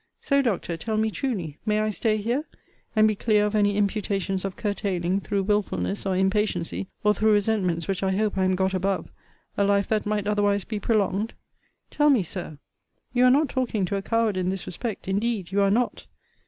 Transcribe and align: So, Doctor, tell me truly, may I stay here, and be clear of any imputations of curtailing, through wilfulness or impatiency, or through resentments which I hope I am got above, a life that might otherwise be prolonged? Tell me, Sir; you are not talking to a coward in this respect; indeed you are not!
So, 0.19 0.41
Doctor, 0.41 0.77
tell 0.77 0.97
me 0.97 1.11
truly, 1.11 1.59
may 1.63 1.79
I 1.79 1.91
stay 1.91 2.17
here, 2.17 2.45
and 2.95 3.07
be 3.07 3.13
clear 3.13 3.45
of 3.45 3.53
any 3.53 3.77
imputations 3.77 4.43
of 4.43 4.55
curtailing, 4.55 5.19
through 5.19 5.43
wilfulness 5.43 6.07
or 6.07 6.15
impatiency, 6.17 6.87
or 7.03 7.13
through 7.13 7.33
resentments 7.33 7.87
which 7.87 8.01
I 8.01 8.09
hope 8.13 8.35
I 8.35 8.45
am 8.45 8.55
got 8.55 8.73
above, 8.73 9.11
a 9.57 9.63
life 9.63 9.87
that 9.89 10.07
might 10.07 10.25
otherwise 10.25 10.63
be 10.63 10.79
prolonged? 10.79 11.35
Tell 11.91 12.09
me, 12.09 12.23
Sir; 12.23 12.57
you 13.13 13.25
are 13.25 13.29
not 13.29 13.47
talking 13.47 13.85
to 13.85 13.95
a 13.95 14.01
coward 14.01 14.37
in 14.37 14.49
this 14.49 14.65
respect; 14.65 15.07
indeed 15.07 15.51
you 15.51 15.61
are 15.61 15.69
not! 15.69 16.07